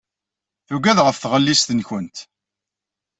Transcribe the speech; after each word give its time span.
Tuggad 0.67 0.97
ɣef 1.01 1.17
tɣellist-nwent. 1.17 2.17